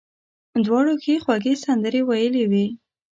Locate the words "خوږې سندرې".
1.23-2.01